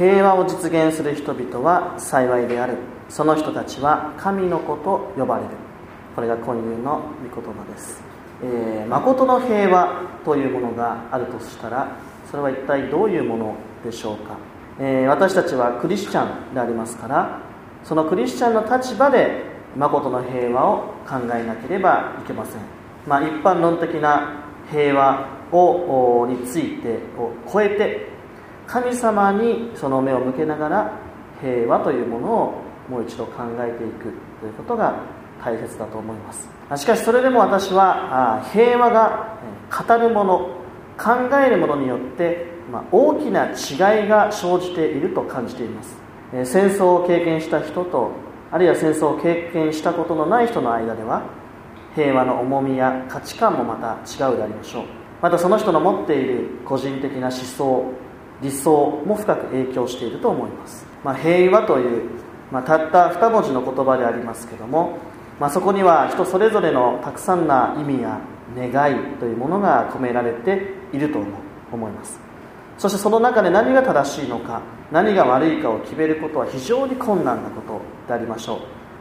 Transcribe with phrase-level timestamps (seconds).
[0.00, 2.78] 平和を実現する人々は幸いである。
[3.10, 5.50] その人たちは神の子と呼ばれる。
[6.16, 7.02] これが今夕の
[7.34, 8.02] 御言葉です。
[8.42, 11.98] えー、誠の平和というものがあるとしたら
[12.30, 14.38] それは一体どういうものでしょうか、
[14.78, 17.42] えー、私たちはクリスチャンでありますから
[17.84, 19.42] そのクリスチャンの立場で
[19.76, 20.76] 誠の平和を
[21.06, 22.62] 考えなければいけません、
[23.06, 28.19] まあ、一般論的な平和をについてを超えて
[28.70, 30.92] 神様にその目を向けながら
[31.40, 32.54] 平和というものを
[32.88, 34.94] もう一度考えていくということが
[35.44, 36.48] 大切だと思います。
[36.76, 39.38] しかしそれでも私は平和が
[39.86, 40.38] 語るもの
[40.96, 42.46] 考えるものによって
[42.92, 45.96] 大きな違いが生じていると感じています。
[46.44, 48.12] 戦争を経験した人と
[48.52, 51.24] あるいは戦争を経験したことのない人の間では
[51.96, 54.84] 平和の重みや価値観もまた違うでありましょう。
[55.20, 57.92] またその人の持っている個人的な思想
[58.42, 62.02] 理想も深く影響していると思います、まあ、平和という、
[62.50, 64.98] まあ、たった2文字の言葉でありますけども
[65.40, 68.20] まあ、そこには人それぞれのたくさんな意味や
[68.54, 71.18] 願いというものが込められていると
[71.72, 72.20] 思います。
[72.76, 78.58] そしてその中で何が正しいのか何が悪いかを決めることは非常に困難なことでありましょう。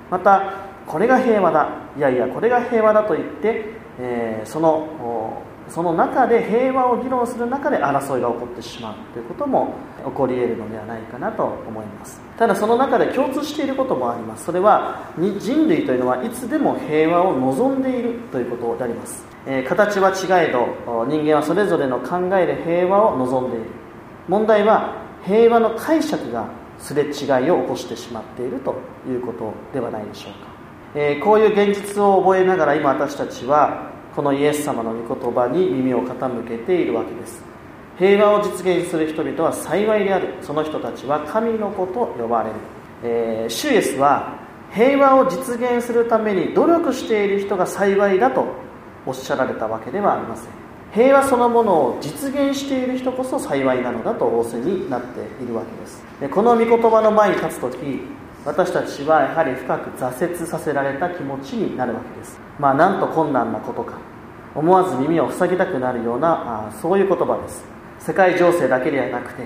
[0.09, 3.65] またこれが平和だいやいやこれが平和だと言って、
[3.99, 9.75] えー、そのその中で平和を議論する中で争いが起こってしまうということも
[10.05, 12.19] 起こり得るのではないかなと思います。
[12.37, 14.45] ただその中で共通していることもあります。
[14.45, 23.65] それは人類というのはいつでも平和を望んでいるということであります、えー、形は違えど人間はそれぞれの考えで平和を望んでいる。
[24.27, 26.47] 問題は平和の解釈が
[26.77, 28.75] すれ違いを起こしてしまっていると
[29.07, 30.39] いうことではないでしょうか、
[30.95, 37.43] えー、こういう現実を覚えながら今私たちはこのイエス様の御言葉に耳を傾けているわけです。
[37.97, 42.55] 平和を実現する人々は幸いであるその人たちは神の子と呼ばれる、
[43.03, 44.39] えー、シュイエスは
[44.71, 48.45] 平和を実現するために努力している人が幸いだと
[49.05, 50.45] おっしゃられたわけではありません。
[50.93, 56.03] 平和そのものを実現している人こそ幸いなのだと仰せになっているわけです。
[56.19, 58.01] でこの御言葉の前に立つ時
[58.45, 62.39] 私たちはやはり深く挫折させられた気持ちになるわけです。
[62.57, 63.97] まあなんと困難なことか。
[64.55, 67.63] 思わず耳を塞ぎたくなるようなあそういう言葉です。
[67.99, 69.43] 世界情勢だけではなくて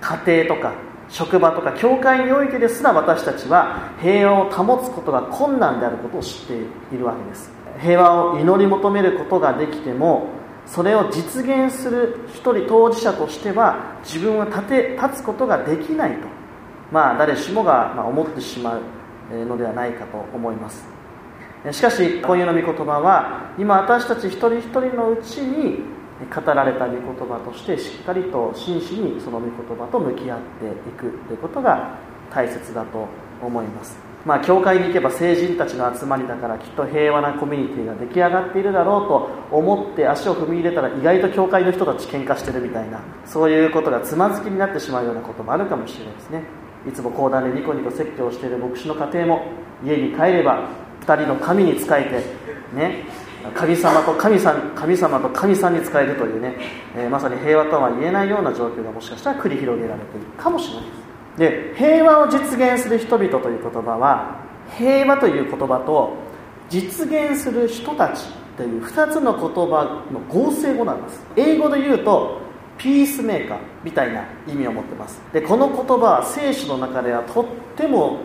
[0.00, 0.72] 家庭とか
[1.08, 7.50] 職場とか教会においてですら私たちは平和を保つことが困難であることを知っているわけです。
[7.80, 10.28] 平和を祈り求めることができても
[10.66, 16.31] それを実現する一人当事者としては自分は立て立つことができないと。
[16.92, 20.84] まあ誰しもが思ってしまうのではないかと思います。
[21.70, 25.80] しかし今夜の御言葉は今私たち一人一人のうちに
[26.34, 31.96] 語られた御言葉としてしっかりと真摯にその御言葉と向き合っていくということが
[32.30, 33.06] 大切だと
[33.40, 33.96] 思います。
[34.24, 46.61] まあ教会に行けば成人たちの集まりだからきっと平和なコミュニティが出来上がっているだろうと思って足を踏み入れたら意外と教会の人たち喧嘩してるみたいなそういうことがつまずきになってしまうようなこともあるかもしれないですね。
[46.88, 49.46] いつも講談でニコニコ説教している牧師の家庭も
[49.84, 50.68] 家に帰れば
[51.02, 53.04] 2人の神に仕えてね
[53.54, 56.56] 神様と神さん神様と神さんに仕えるというね、
[56.96, 60.84] えー、まさに平和とは言えないような状況がもしかしたら繰り広げられているかもしれない
[61.38, 64.40] で平和を実現する人々という言葉は
[64.76, 66.14] 平和という言葉と
[66.68, 68.24] 実現する人たち
[68.56, 71.22] という2つの言葉の合成語なんです。
[71.36, 72.41] 英語で言うと
[72.82, 75.22] ピースメーカーみたいな意味を持ってます。
[75.32, 77.44] でこの言葉は聖書の中ではとっ
[77.76, 78.18] ても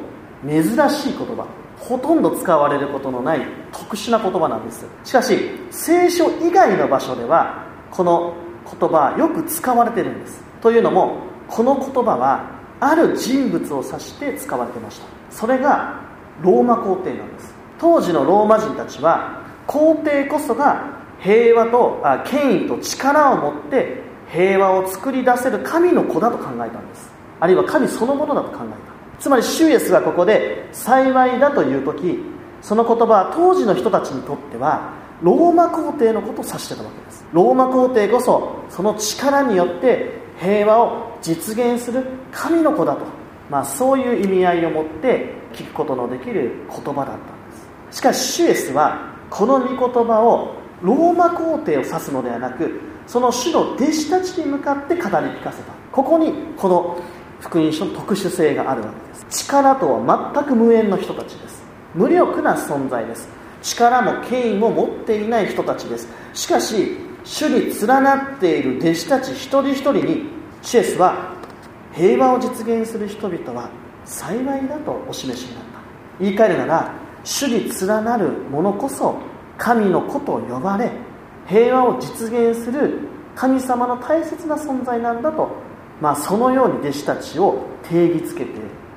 [0.44, 1.46] 珍しい言葉。
[1.78, 3.42] ほとんど使われることのない
[3.72, 4.88] 特殊な言葉なんです。
[5.04, 5.38] しかし
[5.70, 8.34] 聖書以外の場所ではこの
[8.66, 10.42] 言葉はよく使われてるんです。
[10.60, 15.06] というのもこの言葉はある人物を指して使われてました。
[15.30, 16.02] それが
[16.42, 17.54] ローマ皇帝なんです。
[17.78, 27.12] 当時のローマ人たちは皇帝こそが平和とあ権威と力を持って平和を作り出せる神の子だと考えたんです。
[27.40, 28.78] あるいは神そのものだと考えた。
[29.20, 32.20] つまりシュイエスがここで幸いだという時
[32.62, 37.26] その言葉は当時の人たちにとってはローマ皇帝のことを指してたわけです。
[37.34, 43.06] ローマ皇帝こそその力によって平和を実現する神の子だと、
[43.50, 47.20] まあ、そういう意味合いを持って聞くことのできる言葉だったんで
[47.92, 47.98] す。
[47.98, 55.72] しかしシュエスはこの御言葉をローマ皇帝を指すのではなくその主の弟子たちに向かって語り聞かせた。
[55.92, 57.02] ここにこの
[57.40, 59.46] 福音書の特殊性があるわけです。
[59.46, 61.64] 力とは全く無縁の人たちです。
[61.96, 63.30] 無力な存在です。
[63.62, 66.08] 力も権威も持っていない人たちです。
[66.34, 70.26] しかし主に連なっている弟子たち一人一人に
[70.62, 71.34] シエスは
[71.94, 73.70] 平和を実現する人々は
[74.06, 75.80] 幸いだとお示しになった。
[76.20, 76.94] 言い換えるなら
[77.24, 79.18] 主に連なる者こそ
[79.58, 80.92] 神の子と呼ばれ
[81.48, 83.00] 平和を実現する
[83.36, 85.50] 神様の大切な存在なんだと、
[86.02, 88.54] まあ、そのように弟子たちを定義づけてい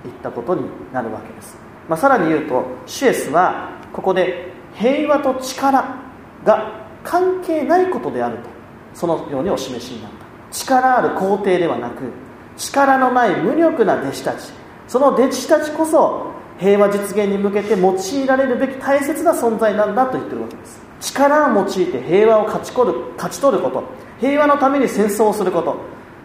[0.08, 0.62] ったことに
[0.92, 1.56] なるわけです、
[1.88, 5.96] まあ、さらに言うとシュエスはここで平和と力
[6.44, 8.48] が関係ないことであると
[8.94, 10.26] そのようにお示しになった。
[10.52, 12.10] 力ある皇帝ではなく
[12.56, 14.52] 力のない無力な弟子たち
[14.88, 20.89] その弟子たちこそ平和実現に向けて用いられるべき大切な存在なんだと言ってるわけです。
[21.00, 23.84] 力を用いて平和を勝ち取る勝ち取ること。
[24.20, 25.76] 平和のために戦争をすること。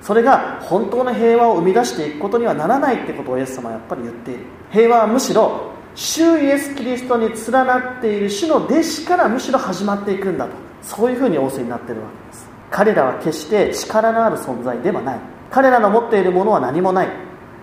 [0.02, 4.42] それが本当の平和を生み出していくことにはならないってことをイエス様はやっぱり言っている。
[4.72, 10.52] 平和はむしろ主イエス・キリストに連なっている主の弟子からむしろ始まっていくんだと。
[10.82, 12.50] そういうふうに仰せになっているわけです。
[12.70, 15.20] 彼らは決して力のある存在ではない。
[15.50, 17.08] 彼らの持っているものは何もない。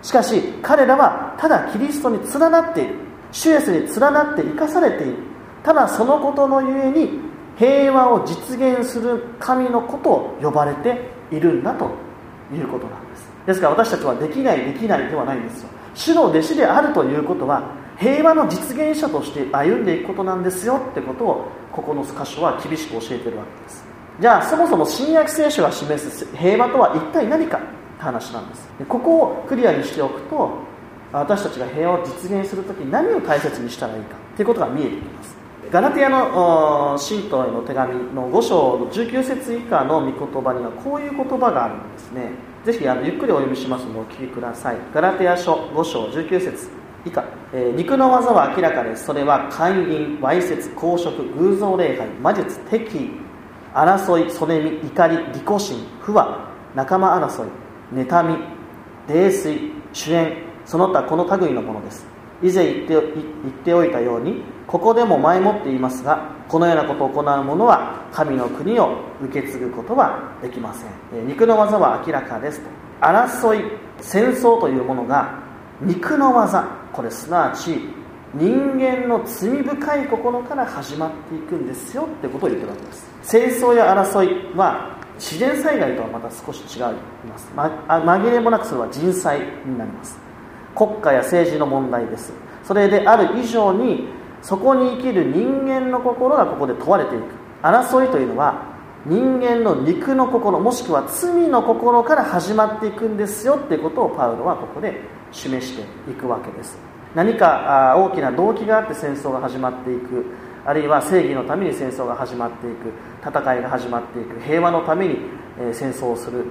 [0.01, 2.95] しかし彼らはただキリストに連なっている。
[3.31, 5.32] 主イエスに連なって生かされている。
[5.63, 7.19] ただそのことのゆえに
[7.57, 11.85] 平和を実現する神のことを呼ばれているんだと
[12.53, 13.29] いうことなんです。
[13.45, 15.69] ですから私たちはできないできないではないんですよ。
[15.95, 17.63] 主の弟子であるということは
[17.97, 23.85] 平和の実現者として歩んでいくことなんですよってことをここの箇所は厳しく教えてるわけです。
[24.19, 27.67] じゃあそもそも新約聖書が示す平和とは一体何かって
[28.03, 28.69] 話なんです。
[28.79, 30.51] でここをクリアにしておくと
[31.11, 35.42] 私たちが平和を実現するときに何を大切にしたらいいかということが見えてきます。
[35.73, 42.29] ガラテヤの信徒への手紙の5章の19節以下の御言葉にはこういう言葉があるんですね。
[42.63, 44.77] ぜひあのゆっくりお読みしますのでお聞きください。
[44.93, 46.69] ガラテヤ書5章19節
[47.07, 49.05] 以下、えー、肉の技は明らかです。
[49.05, 53.09] それは勧誘わいせつ公職偶像礼拝魔術敵意。
[53.73, 56.51] 争いそねみ怒り利己心不和。
[56.75, 57.49] 仲間争い
[57.95, 58.37] 妬み
[59.07, 60.37] 泥酔主演。
[60.67, 62.12] その他この類のものです。
[62.43, 71.27] 以前言って言っておいたようにここでも前もって言いますがこのようなことを行う者は神の国を受け継ぐことはできません。
[71.27, 72.69] 肉の技は明らかですと。
[73.01, 75.39] 争い戦争というものが
[75.81, 77.79] 肉の技これすなわち
[78.33, 83.09] 人間の罪深い心から始まっていくんですよってことを言ってるわけです。
[83.21, 86.81] 戦争や争いは自然災害とはまた少し違い
[87.29, 90.32] ます、ま、紛れもなくそれは人災になります。
[90.75, 92.33] 国家や政治の問題です。
[92.63, 94.07] それである以上に
[94.41, 97.23] そこに生きる人間の心がここで問われていく。
[97.61, 98.73] 争いというのは
[99.05, 103.55] 人間の肉の心もしくは罪の心から始まっていくんですよ。
[103.55, 106.77] っていうことをパウロはここで示していくわけです。
[107.15, 110.25] 何か大きな動機があって戦争が始まっていく。
[110.65, 112.91] あるいは正義のために戦争が始まっていく。
[113.21, 114.39] 戦いが始まっていく。
[114.39, 115.17] 平和のために
[115.73, 116.45] 戦争をする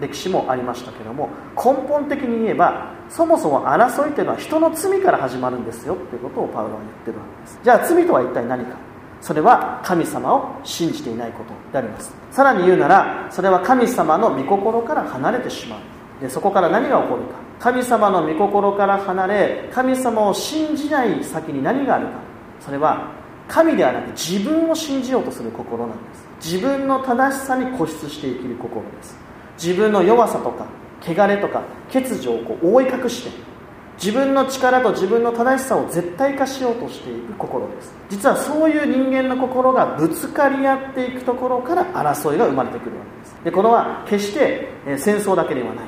[0.00, 7.60] 歴史もありましたけども根本的に言えばそもそも争いというのは人の罪から始まるんですよということをパウロは言ってるわけです。
[7.62, 8.76] じゃあ罪とは一体何か？
[9.20, 12.12] それは神様を信じていないことであります。
[12.30, 15.80] さらに言うならそれは神様の御心から離れてしまう。
[16.20, 17.34] でそこから何が起こるか。
[17.60, 22.12] 神様の御心から離れ神様を信じない先に何があるか。
[22.60, 23.12] それは
[23.46, 26.31] 神ではなく自分を信じようとする心なんです。
[26.42, 29.16] 自分の正しさに固執して生きる心です。
[29.56, 30.66] 自分の弱さとか
[31.00, 31.62] 汚れとか
[31.92, 33.30] 欠如をこう覆い隠して
[33.96, 37.94] 自分の力と自分の正しさを絶対化しようとしていく心です。
[38.08, 43.44] 実はそういう人間の心がぶつかり合っていくところから争いが生まれてくるわけです。
[43.44, 44.68] でこれは決して
[44.98, 45.84] 戦争だけではない。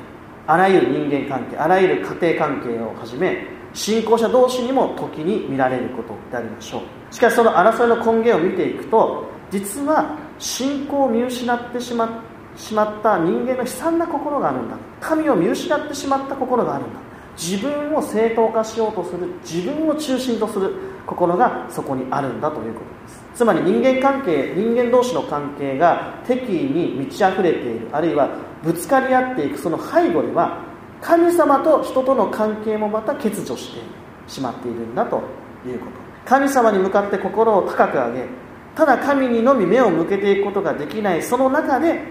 [0.47, 7.13] あらゆる人間関係あらゆる家庭関係をはじめ信仰者同士にも時に見られることでありましょう。
[7.13, 12.23] しかしその争いの根源を見ていくと実は信仰を見失ってしま
[12.55, 14.77] しまった人間の悲惨な心があるんだ。
[15.01, 16.99] 神を見失ってしまった心があるんだ。
[17.37, 19.27] 自分を正当化しようとする。
[19.43, 20.73] 自分を中心とする
[21.05, 23.25] 心がそこにあるんだということです。
[23.35, 27.89] つまり人間関係人間同士の関係が敵意に満ち溢れている。
[27.91, 28.29] あるいは
[28.63, 29.57] ぶつかり合っていく。
[29.57, 30.61] その背後では
[31.01, 33.81] 神様と人との関係もまた欠如して
[34.27, 35.21] しまっているんだと
[35.67, 35.91] いうこと。
[36.25, 38.44] 神様に向かって心を高く上げ
[38.75, 42.01] ただ神にのみ目を向けていくことができないその中で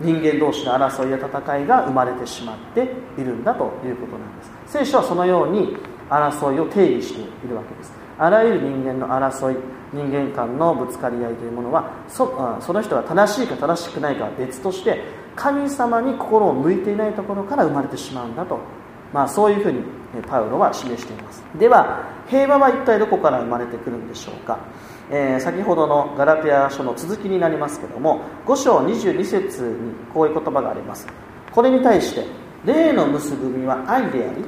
[0.00, 2.82] 人間同士の争いや戦いが生まれてしまって
[3.18, 4.50] いるんだということなんです。
[4.66, 5.76] 聖書はそのように
[6.10, 7.92] 争いを定義しているわけです。
[8.18, 9.56] あらゆる人間の争い
[9.92, 15.02] 人間間のぶつかり合いというものはそその人が正しいか正しくないかは別として
[15.36, 18.58] 神様に心を向いていないところから生まれてしまうんだと、
[19.12, 19.82] まあ、そういうふうに
[20.28, 21.42] パウロは示しています。
[21.58, 24.58] では平和は一体どこから生まれてくるんでしょうか、
[25.10, 31.06] えー、先ほどのガラテヤ書の続きになりますけども5章22節にこういう言葉があります。
[31.52, 32.26] これに対して
[32.64, 34.44] 霊の結ぶみは愛であり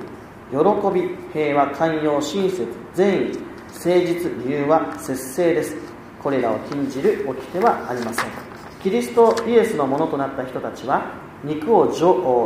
[0.51, 0.59] 喜
[0.95, 3.39] び平和寛容親切善意
[3.75, 5.77] 誠実理由は節制です。
[6.23, 8.25] これらを禁じる掟はありません。
[8.83, 11.13] キリストイエスのものとなった人たちは
[11.45, 11.93] 肉を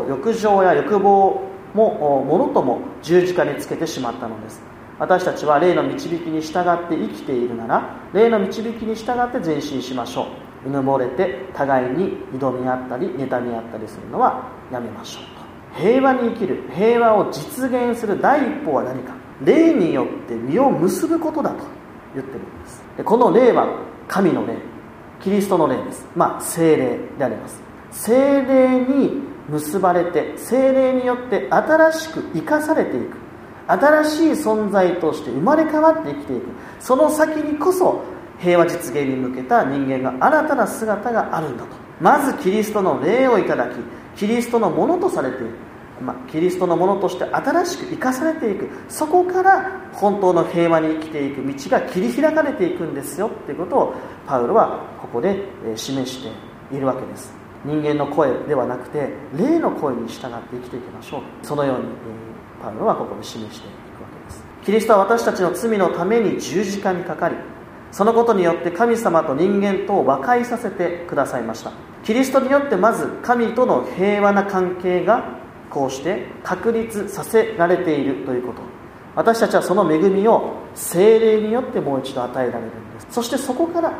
[0.08, 1.42] 欲情や欲望
[1.74, 4.60] もものとも十字架につけてしまったのです。
[5.00, 10.28] 私たちは霊の導きに従って生きているなら霊の導きに従って前進しましょ
[10.64, 10.68] う。
[10.68, 15.22] うぬぼれて互いに挑み合ったり妬み合ったりするのはやめましょう
[15.74, 19.14] と平和に生きる平和を実現する第一歩は何か。
[19.42, 21.64] 霊によって実を結ぶことだと
[22.14, 22.84] 言ってるんです。
[22.98, 23.68] でこの霊は
[24.06, 24.58] 神の霊。
[25.22, 26.06] キリストの霊です。
[26.14, 27.58] まあ精霊であります。
[27.90, 33.29] 精霊に結ばれて精霊によって新しく生かされていく。
[33.70, 36.46] 新しい存在として生まれ変わって生きていく。
[36.80, 38.02] その先にこそ
[38.38, 41.70] 平和実現に向けた人間が新たな姿があるんだと。
[42.00, 43.76] まずキリストの霊をいただき
[44.16, 45.50] キリストのものとされている、
[46.00, 48.68] まあ、キリストのものとして新しく生かされていく。
[48.88, 51.46] そこから本当の平和に生きていく。
[51.46, 53.28] 道が切り開かれていくんですよ。
[53.28, 53.94] っていうことを
[54.26, 55.44] パウロはここで
[55.76, 56.30] 示して
[56.74, 57.34] いるわけです。
[57.64, 61.20] 人間の声ではなくて霊の声に従って生きていきましょう。
[61.42, 61.84] そのように
[62.62, 64.44] パウロはここで示していくわけです。
[64.64, 67.36] キリストは私たちの罪のために十字架にかかり
[67.92, 71.72] そのことによって神様と人間とを和解させてくださいました。
[72.04, 75.38] キリストによってまず神との平和な関係が
[75.70, 78.62] こうして確立させられているということ。
[79.16, 83.06] 私たちはその恵みを精霊によってもう一度与えられるんです。
[83.10, 83.92] そしてそこから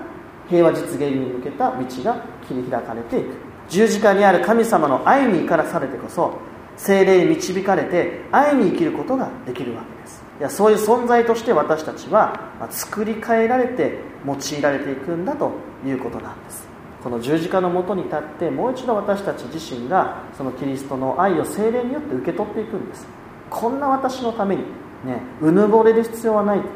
[0.48, 3.34] 平和実現に向けた道が切り開かれていく。
[3.68, 6.38] 十字架にある神様の愛にからされてこそ
[6.76, 10.22] 精霊に導かれて愛に生きることができるわけです。
[10.40, 15.52] いやそういう存在として私たちはまあ作り変えられて用いられていくんだと
[15.84, 16.68] いうことなんです。
[17.02, 23.06] この十字架のもとに立ってもう一度私たち自身がそのキリストの愛を精霊によって受け取っていくんです。
[23.48, 24.62] こんな私のために
[25.04, 26.72] ねうぬぼれる必要はないってね。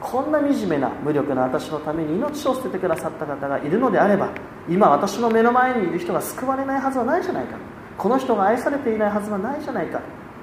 [0.00, 4.28] こんな惨めな無力な私のために命を捨ててくださった方がいるのであれば
[4.68, 7.56] 今私の目の前にいる人が救われないはずはないじゃないか。
[7.98, 10.00] この人が愛されていないはずはないじゃないか。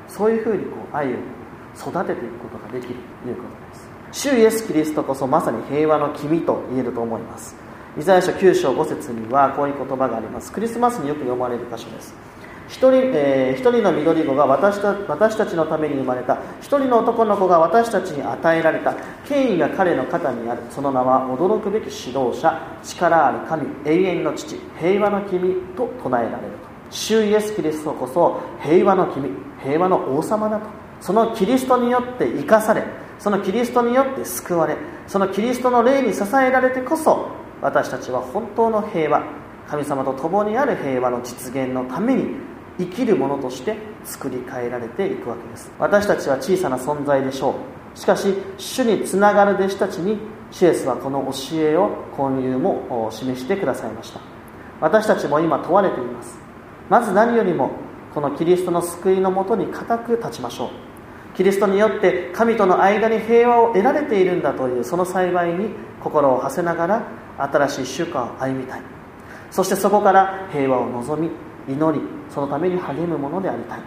[0.07, 1.17] そういうふうにこう愛を
[1.75, 2.95] 育てていくことができる。
[3.24, 4.29] ということです。
[4.29, 7.55] 主イエス・キリストこそまさに平和の君と言えると思います。
[7.98, 10.51] イザヤ書9章5節にはこういう言葉があります。
[10.51, 12.13] クリスマスによく読まれる箇所です。
[12.69, 16.39] 一人,、えー、人の緑子が私た私たちのために生まれた。
[16.62, 18.95] 一人の男の子が私たちに与えられた。
[19.27, 20.63] 権威が彼の肩にある。
[20.69, 22.79] その名は驚くべき指導者。
[22.83, 23.67] 力ある神。
[23.86, 24.60] 永遠の父。
[24.79, 26.62] 平和の君と唱えられる。
[26.94, 29.30] 主イエス・キリストこそ平和の君
[29.62, 30.84] 平和の王様だと。
[31.02, 32.84] そのキリストによって生かされ
[33.20, 37.28] そのキリストによって救われそのキリストの霊に支えられてこそ
[37.62, 39.22] 私たちは本当の平和
[39.68, 42.36] 神様と共にある平和の実現のために
[42.78, 45.72] 生きるものとして作り変えられていくわけです。
[45.78, 47.56] 私たちは小さな存在でしょ
[47.96, 47.98] う。
[47.98, 50.18] しかし主につながる弟子たちに
[50.52, 54.22] シエスはこの教えを混入も示してくださいました。
[54.80, 56.43] 私たちも今問われています。
[56.90, 57.72] まず何よりも
[58.13, 60.70] このキリストの救いのもとに固く立ちましょう。
[61.36, 65.72] キリストによって神との間に平和を得られているんだというその幸いに
[66.04, 68.82] 心を馳せながら新しい週間を歩みたい。
[69.50, 71.32] そしてそこから平和を望み
[71.68, 73.80] 祈りそのために励むものでありたい。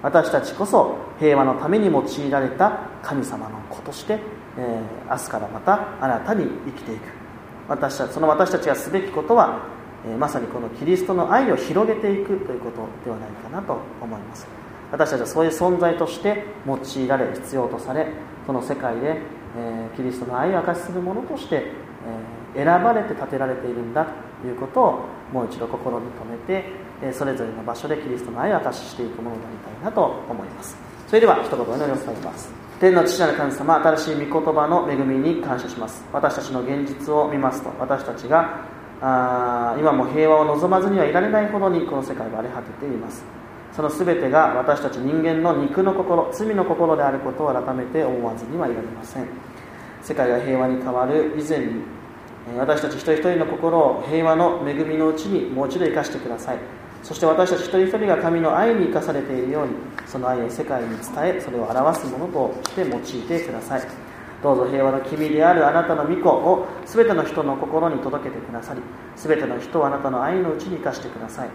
[0.00, 4.20] 私たちこそ平和のために用いられた神様の子として、
[4.56, 7.00] えー、明日からまた新たに生きていく。
[7.68, 9.60] 私たちその私たちがすべきことは
[10.18, 14.46] まさにこのキリストの愛を広げていくということではないかなと思います。
[14.90, 18.06] 私たちはそういう存在として用いられ必要とされ
[18.46, 19.20] この世界で、
[19.56, 21.64] えキリストの愛を明かしするものとして、
[22.56, 24.06] え選ばれて建てられているんだ
[24.40, 26.70] ということをもう一度心に留めて、
[27.02, 30.76] えそれぞれの場所でキリストの愛を明かししていくものでありたいなと思います。
[31.06, 32.50] それでは一言お祈りをされます。
[32.80, 36.02] 天の父なる神様新しい御言葉の恵みに感謝します。
[36.10, 38.64] 私たちの現実を見ますと私たちが
[39.00, 43.24] あ今も平和を望まずにはいられないほどにこの世界は荒れ果てています。
[43.72, 49.26] その全てが私たち人間の肉の心罪の心であることを改めて思わずにはいられません。
[50.02, 51.82] 世界が平和に変わる以前に
[52.56, 56.58] 私たち一人一人の心を平和の恵みのうちにもう一度生かしてください。
[57.02, 59.74] そして私たち一人一人が神の愛に生かされているように
[60.06, 64.07] その愛を世界に伝えそれを表すものとして用いてください。
[64.42, 68.80] どうぞ平和の君であるあなたの御子を全ての人の心に届けてくださり
[69.16, 71.48] 全ての人をあなたの愛のうちに生かしてください。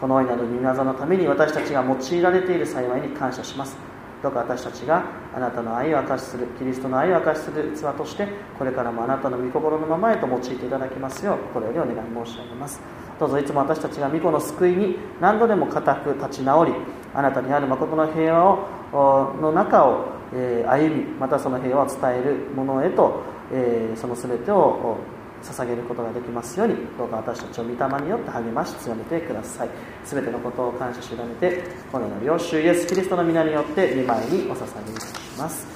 [0.00, 3.76] この愛など御業のために私たちが用いられている幸いに感謝します。
[4.22, 5.04] どうか私たちが
[5.34, 8.28] あなたの愛を明かしするキリストの愛を明かしする器として
[8.58, 12.80] これからもあなたの御心のままへと用いていただきますよう心よりお願い申し上げます。
[13.18, 16.72] どうぞいつも私たちが御子の救いに何度でも固く立ち直り
[17.12, 18.52] あなたにある誠の平和
[18.92, 23.22] をの中を、え、歩みまたその平和を伝えるものへと、
[23.52, 24.98] え、その全てを
[25.42, 29.70] 捧げることができますようにどうか私たちを御霊によって励まし強めてください。
[30.04, 35.66] 全てのことを感謝し委ねてこのような領主イエス・キリストの皆によって御前にお捧げいたします。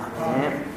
[0.00, 0.73] アメン。